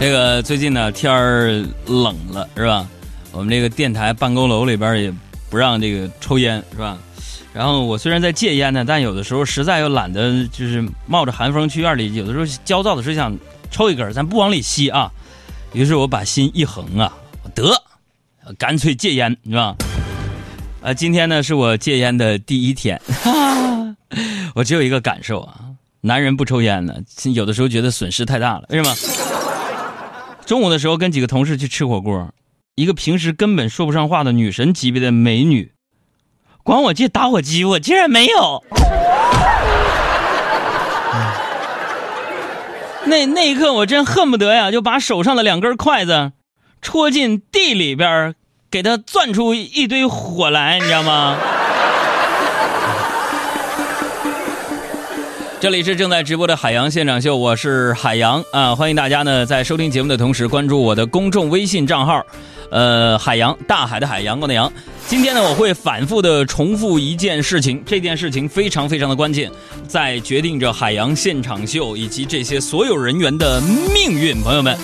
[0.00, 2.88] 这个最近呢天儿冷了是吧？
[3.32, 5.12] 我们这个电台办公楼里边也
[5.50, 6.96] 不让这个抽烟是吧？
[7.52, 13.36] 然后我虽然在戒烟呢，但有的时候实在又懒得就是冒着寒风去院里，有的时候焦躁的是想
[13.70, 15.12] 抽一根，咱不往里吸啊。
[15.74, 17.12] 于是我把心一横啊，
[17.54, 17.70] 得
[18.56, 19.76] 干脆戒烟是吧？
[20.80, 22.98] 呃，今天呢是我戒烟的第一天，
[24.56, 25.60] 我只有一个感受啊，
[26.00, 26.94] 男人不抽烟呢，
[27.34, 28.96] 有的时候觉得损失太大了，为什么？
[30.50, 32.28] 中午的时候跟几个同事去吃火锅，
[32.74, 35.70] 一个平时根本说不上话的女神级别的美女，
[36.64, 38.64] 管我借打火机，我竟然没有。
[43.04, 46.32] 那那一刻我真恨不得呀，就把手上的两根筷子
[46.82, 48.34] 戳进地里边，
[48.68, 51.38] 给它攥出一堆火来，你知道吗？
[55.60, 58.42] 这里是正在直播的海洋现场秀，我是海洋。
[58.50, 62.24] 啊，欢迎大家呢在收听节目的同时关注我的公众微信账号，
[62.70, 64.72] 呃，海洋大海的海，阳光的阳。
[65.08, 69.50] 今天呢，我会反复的重复一件事情，这件事情非常非常的关键，
[69.88, 73.60] 在决定着海洋现场秀以及这些所有人员的
[73.92, 74.78] 命运，朋友们。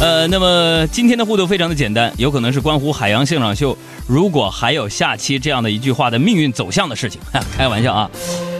[0.00, 7.20] 呃，那么今天的互动非常的简单，有可能是关乎海洋现场秀，如果还有下期这样的一句话的命运走向的事情，
[7.54, 8.10] 开玩笑啊。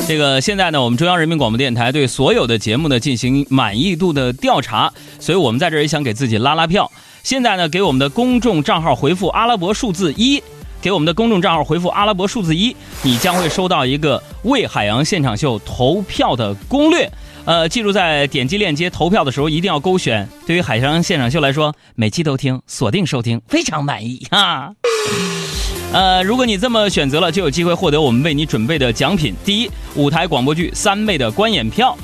[0.06, 6.90] 这个现在呢，我们中央人民广播电台对所有的节目呢进行满意度的调查，所以我们在这儿也想给自己拉拉票。
[7.28, 10.42] 现在呢，给我们的公众账号回复阿拉伯数字一，
[10.80, 17.06] 给我们的公众账号回复阿拉伯数字一，你将会收到一个为海洋现场秀投票的攻略。
[17.44, 20.26] 呃，记住在点击链接投票的时候一定要勾选。
[20.46, 24.72] 对于海洋现场秀来说，每期都听，锁定收听，非常满意 哈。
[25.92, 29.34] 呃，如果你这么选择了，就有机会获得我们为你准备的奖品。
[29.44, 31.94] 第一，舞台广播剧三倍的观演票。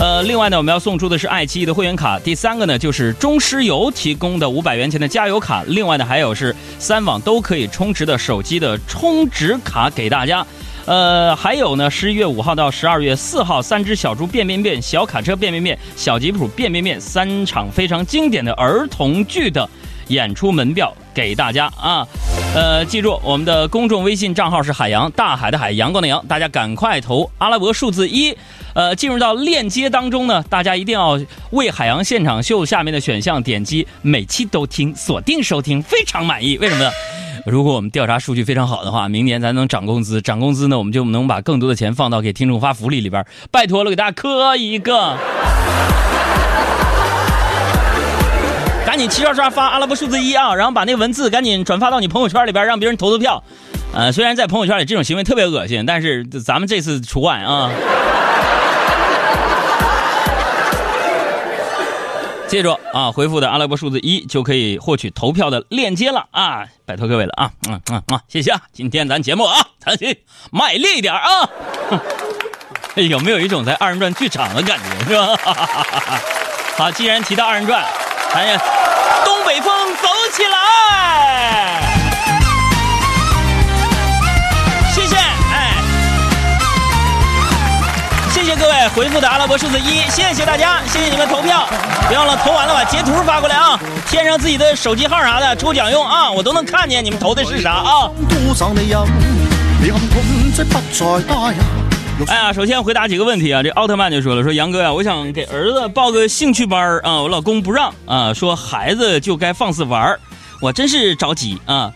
[0.00, 2.18] 呃，另外呢，我们要送出的是爱奇艺的会员卡。
[2.18, 5.62] 第三个呢，就是中石油提供的五百元钱的加油卡。
[5.68, 10.44] 另外呢，还有是三网都可以充值的手机的充值卡给大家。
[10.86, 19.68] 呃，还有呢，十一月五号到十二月四号，三只小猪变变变、小卡车变变变、小吉普变变变三场非常经典的儿童剧的
[20.08, 22.06] 演出门票给大家啊。
[22.54, 28.36] 呃，记住我们的公众微信账号是海洋大海的海阳光的阳，大家赶快投阿拉伯数字一。
[28.74, 36.56] 呃，进入到链接当中呢，大家一定要为海洋现场秀下面的选项点击每期都听，锁定收听，非常满意。
[36.58, 36.90] 为什么呢？
[37.44, 43.26] 如果我们调查数据非常好的话，明年咱能涨工资，涨工资呢，我们就能把更多的钱放到给听众发福利里边。
[43.50, 45.18] 拜托了，给大家磕一个。
[48.92, 53.42] 赶紧齐刷刷发阿拉伯数字一啊，然后把那文字赶紧转发到你朋友圈里边，让别人投投票。
[53.94, 57.70] 呃，虽然在朋友圈里这种行为特别恶心，但是咱们这次除外啊。
[62.48, 66.66] 记住啊，回复的阿拉伯数字一就可以获取投票的链接了啊！
[66.84, 68.60] 拜托各位了啊，嗯嗯啊，谢谢啊！
[68.74, 70.18] 今天咱节目啊，咱去
[70.50, 71.48] 卖力一点啊！
[73.08, 75.34] 有没有一种在二人转剧场的感觉是吧？
[76.76, 77.82] 好，既然提到二人转。
[78.34, 78.58] 哎也，
[79.24, 81.80] 东北风走起来！
[84.94, 85.74] 谢谢，哎，
[88.30, 91.66] 谢谢各位回复的阿拉伯数字一，谢谢大家，谢谢你们投票，
[92.08, 93.78] 别忘了投完了把截图发过来啊，
[94.08, 98.10] 添上自己的手机号啥的，抽奖用啊，我都能看见你们投的是啥啊。
[102.28, 103.62] 哎呀，首先回答几个问题啊。
[103.62, 110.18] 这奥特曼就说了，说杨哥呀，我想给儿子报个兴趣班啊，我老公不让啊，说孩子就该放肆玩
[110.60, 111.92] 我真是着急啊。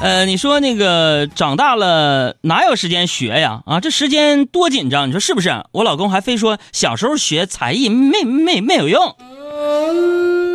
[0.00, 3.62] 呃，你说那个长大了哪有时间学呀？
[3.66, 5.62] 啊，这时间多紧张，你说是不是？
[5.70, 9.16] 我老公还非说小时候学才艺没没没有用。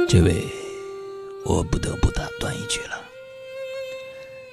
[0.09, 0.35] 这位，
[1.45, 2.97] 我不得不打断一句了。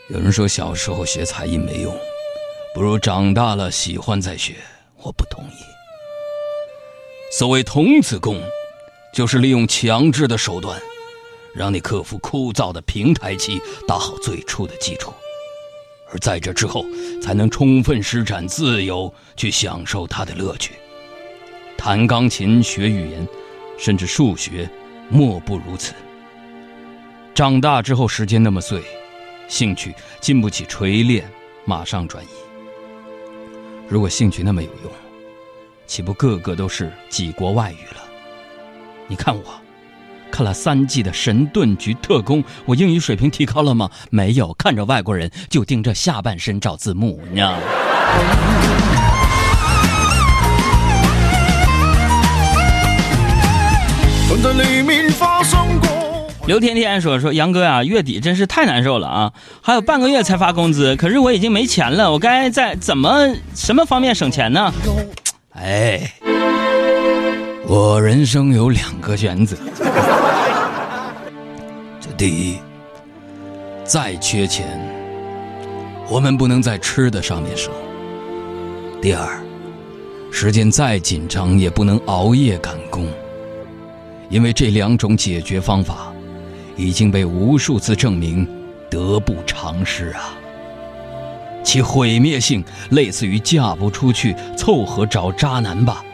[0.09, 1.93] 有人说小时候学才艺没用。
[2.75, 4.57] 不如长大了喜欢再学，
[4.97, 5.62] 我不同意。
[7.31, 8.43] 所谓童子功，
[9.12, 10.76] 就是利用强制的手段，
[11.55, 15.12] 让你克服枯燥的平台期，打好最初的基础，
[16.11, 16.85] 而在这之后，
[17.23, 20.73] 才能充分施展自由，去享受它的乐趣。
[21.77, 23.29] 弹钢琴、学语言，
[23.79, 24.69] 甚至数学，
[25.09, 25.94] 莫不如此。
[27.37, 28.82] 长大之后，时间那么碎，
[29.47, 31.25] 兴趣经不起锤炼，
[31.65, 32.29] 马上转移。
[33.88, 34.92] 如果兴趣那么有用，
[35.86, 38.02] 岂不个个都是几国外语了？
[39.06, 39.42] 你看我，
[40.31, 43.90] 看了三季的《神盾局特工》，我英语水平提高了吗？
[44.10, 47.56] 没有，看着外国人就盯着下半身找字幕，呢？
[56.46, 59.32] 刘天天说：“说杨哥啊，月底真是太难受了啊！
[59.62, 64.70] 还有半个月才发工资，可是我已经没钱了，我该在怎么什么方面省钱呢？”
[65.56, 66.12] 哎，
[67.67, 69.56] 我人生有两个选择：
[71.99, 72.58] 这第一，
[73.82, 74.67] 再缺钱，
[76.11, 77.70] 我们不能在吃的上面省；
[79.00, 79.26] 第二，
[80.31, 83.08] 时间再紧张，也不能熬夜赶工，
[84.29, 86.12] 因为这两种解决方法。
[86.76, 88.47] 已经被无数次证明
[88.91, 90.35] 得不偿失啊！
[91.62, 96.05] 其毁灭性类似于嫁不出去凑合找渣男吧，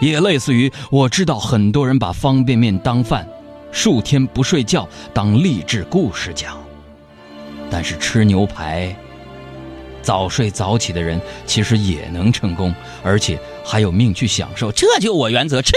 [0.00, 3.26] 也类似于我知道很多人把方便面当饭，
[3.72, 6.56] 数天不睡觉当励志故事讲。
[7.68, 8.94] 但是吃牛排，
[10.02, 14.70] 早睡早起的人其实也能成功，而且还有命去享受。
[14.70, 15.72] 这就我原则，吃。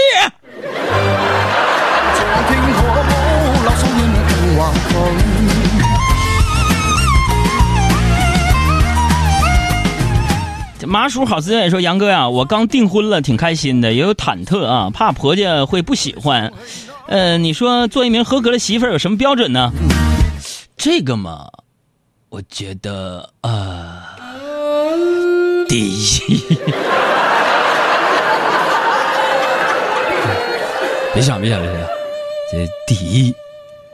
[10.94, 16.52] 麻叔好资源也说：“杨哥呀，我刚订婚了，挺开心的，也有忐忑啊，怕婆家会不喜欢。
[17.08, 19.72] 呃，你说做一名合格的媳妇儿有什么标准呢？
[20.76, 21.48] 这个嘛，
[22.28, 24.02] 我觉得呃，
[25.68, 26.06] 第一，
[31.12, 31.82] 别想，别想，别想，
[32.52, 33.34] 这第一。”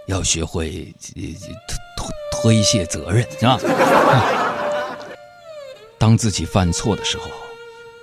[0.06, 1.36] 要学会推
[2.32, 3.56] 推卸责任，是吧？
[6.00, 7.30] 当自己犯错的时候，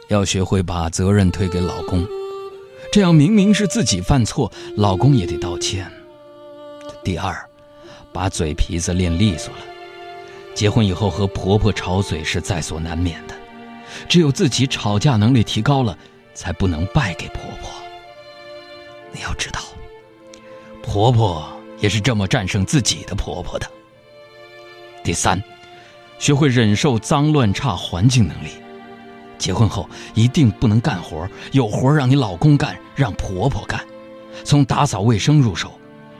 [0.07, 2.07] 要学会把责任推给老公，
[2.91, 5.91] 这样明明是自己犯错，老公也得道歉。
[7.03, 7.35] 第二，
[8.13, 9.61] 把嘴皮子练利索了。
[10.53, 13.33] 结婚以后和婆婆吵嘴是在所难免的，
[14.07, 15.97] 只有自己吵架能力提高了，
[16.35, 17.71] 才不能败给婆婆。
[19.11, 19.59] 你要知道，
[20.83, 21.51] 婆婆。
[21.79, 23.69] 也是这么战胜自己的婆婆的。
[25.03, 25.39] 第三，
[26.19, 28.49] 学会忍受脏乱差环境能力。
[29.37, 33.79] 结婚后一定不能干活，有活让你老公干，让婆婆干。
[34.43, 35.71] 从打扫卫生入手，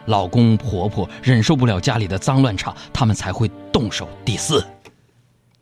[0.06, 4.08] 老公婆婆忍受不了家里的脏乱差，他们才会动手。
[4.24, 4.64] 第四，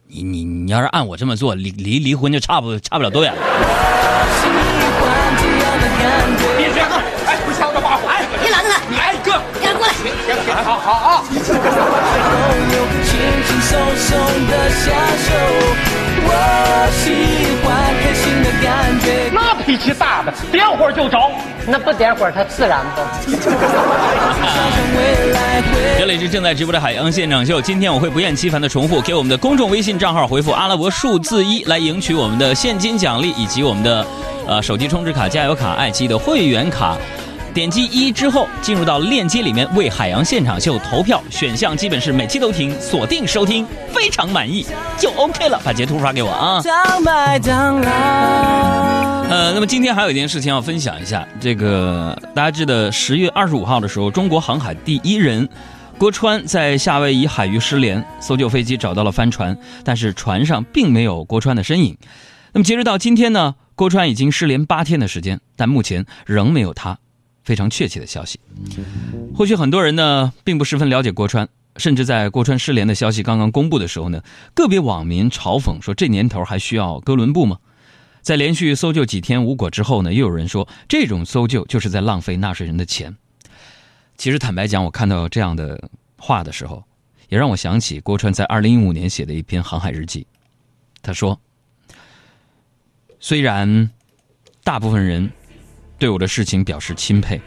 [0.08, 3.34] 你你你要是按我这么做，离离离婚就差不差不了多远。
[6.58, 6.90] 别这样，
[7.26, 9.42] 哎，不想着把火，哎，别拦着他，你哎哥。
[9.62, 10.12] 行
[10.44, 11.24] 行行，好好啊！
[19.32, 21.32] 那脾气大的，点火就着，
[21.68, 23.02] 那不点火它自燃不？
[25.98, 34.06] 这里是正在直播的海洋现场秀，今天我会不厌其烦的重复，给我们的公众微信账号回复阿拉伯数字一来赢取我们的现金奖励以及我们的
[34.48, 36.98] 呃手机充值卡、加油卡、爱奇艺的会员卡。
[37.56, 44.66] 点击一之后，进入到链接里面为海洋现场秀投票，选项基本是每期都听，锁定收听，非常满意
[45.00, 45.58] 就 OK 了。
[45.64, 46.62] 把截图发给我啊。
[49.30, 55.48] 呃，那么今天还有一件事情要分享一下，这个大家记得十月二十五号的时候，中国航海第一人
[55.98, 61.98] 郭川在夏威夷海域失联，搜救飞机找到了帆船，但是船上并没有郭川的身影。
[62.52, 66.98] 那么截止到今天呢，郭川已经失联八天的时间，但目前仍没有他。
[67.46, 68.40] 非常确切的消息，
[69.36, 71.48] 或许很多人呢并不十分了解郭川，
[71.78, 74.24] 甚至在郭川失联的消息刚刚公布的时候呢，
[74.56, 77.60] 个别网民嘲讽说：“这年头还需要哥伦布吗？”
[78.24, 83.16] 在连续搜救几天无果之后呢，又有人说这种搜救就是在浪费纳税人的钱。
[84.18, 85.80] 其实坦白讲，我看到这样的
[86.18, 86.84] 话的时候，
[87.30, 90.26] 也让我想起郭川在二零一五年写的一篇航海日记。
[91.04, 91.40] 他说
[93.22, 93.92] ：“虽然
[94.64, 95.32] 大部分人。”
[95.98, 97.40] 对我的事情表示钦佩，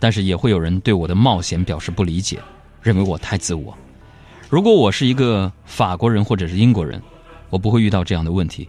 [0.00, 2.40] 但是也会有人对我的冒险表示不理解，
[2.82, 3.76] 认为我太自我。
[4.48, 7.00] 如果我是一个法国人或者是英国人，
[7.50, 8.68] 我不会遇到这样的问题。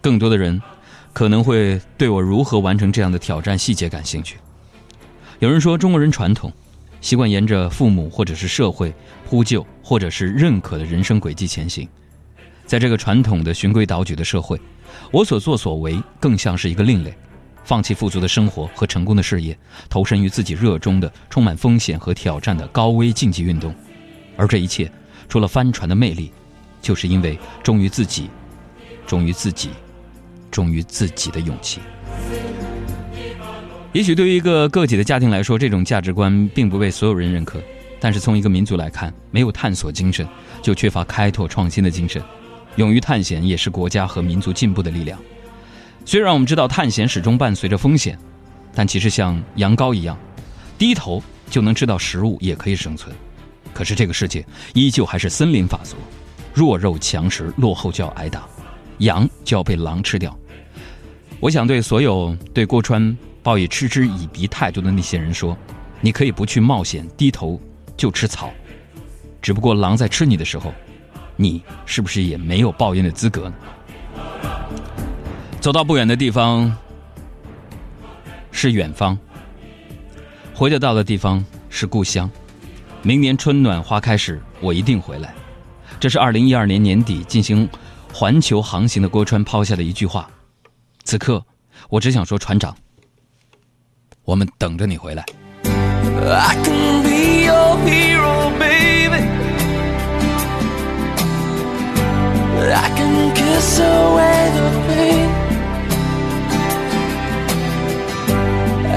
[0.00, 0.60] 更多的人
[1.12, 4.36] 可能会对我如何完成这样的挑战细节感兴趣。
[5.38, 6.52] 有人说中国人传统，
[7.00, 8.92] 习惯沿着父母或者是社会
[9.26, 11.88] 呼救或者是认可的人生轨迹前行。
[12.66, 14.60] 在这个传统的循规蹈矩的社会，
[15.10, 17.14] 我所作所为更像是一个另类。
[17.64, 19.56] 放弃富足的生活和成功的事业，
[19.88, 23.74] 投身于自己热衷的、充满风险和挑战的高危竞技运动，
[24.36, 24.90] 而这一切，
[25.28, 26.32] 除了帆船的魅力，
[26.80, 28.28] 就是因为忠于自己，
[29.06, 29.70] 忠于自己，
[30.50, 31.80] 忠于自己的勇气。
[33.92, 37.62] 也许对于一个个体的家庭来说，这种价值观并不被所有人认可，
[38.00, 40.26] 但是从一个民族来看，没有探索精神，
[40.62, 42.22] 就缺乏开拓创新的精神。
[42.76, 45.20] 勇于探险也是国家和民族进步的力量。
[46.04, 48.18] 虽然我们知道探险始终伴随着风险，
[48.74, 50.18] 但其实像羊羔一样，
[50.76, 53.14] 低头就能吃到食物，也可以生存。
[53.72, 54.44] 可是这个世界
[54.74, 55.96] 依旧还是森林法则，
[56.52, 58.46] 弱肉强食，落后就要挨打，
[58.98, 60.36] 羊就要被狼吃掉。
[61.40, 65.56] 我想对所有对郭川抱以嗤之以鼻态度的那些人说：
[66.00, 67.58] 你可以不去冒险，低头
[67.96, 68.52] 就吃草，
[69.40, 70.74] 只不过狼在吃你的时候，
[71.36, 73.54] 你是不是也没有抱怨的资格呢？
[75.62, 76.76] 走到不远的地方
[78.50, 79.16] 是远方，
[80.52, 82.28] 回得到的地方是故乡。
[83.00, 85.32] 明年春暖花开时，我一定回来。
[86.00, 87.68] 这是二零一二年年底进行
[88.12, 90.28] 环球航行的郭川抛下的一句话。
[91.04, 91.40] 此刻，
[91.88, 92.76] 我只想说，船长，
[94.24, 95.24] 我们等着你回来。
[95.64, 99.24] I can be your hero, baby.
[102.68, 105.51] I can kiss away the pain.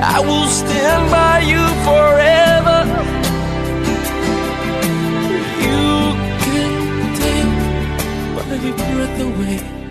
[0.07, 2.79] I will stand by you forever.
[5.65, 5.85] You
[6.45, 6.71] can
[7.21, 7.49] take
[8.35, 9.84] my breath away.